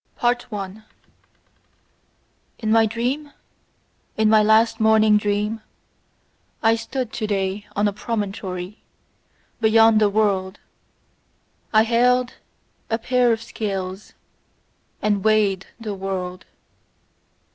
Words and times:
1. 0.17 0.83
In 2.57 2.71
my 2.71 2.87
dream, 2.87 3.33
in 4.17 4.29
my 4.31 4.41
last 4.41 4.79
morning 4.79 5.15
dream, 5.15 5.61
I 6.63 6.75
stood 6.75 7.13
to 7.13 7.27
day 7.27 7.67
on 7.75 7.87
a 7.87 7.93
promontory 7.93 8.81
beyond 9.59 10.01
the 10.01 10.09
world; 10.09 10.57
I 11.71 11.83
held 11.83 12.33
a 12.89 12.97
pair 12.97 13.31
of 13.31 13.43
scales, 13.43 14.13
and 15.03 15.23
WEIGHED 15.23 15.67
the 15.79 15.93
world. 15.93 16.45